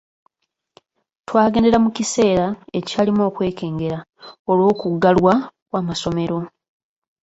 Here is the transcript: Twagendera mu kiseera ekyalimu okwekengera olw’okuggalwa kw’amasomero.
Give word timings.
Twagendera 1.27 1.77
mu 1.83 1.89
kiseera 1.97 2.45
ekyalimu 2.79 3.21
okwekengera 3.29 3.97
olw’okuggalwa 4.49 5.33
kw’amasomero. 5.67 6.37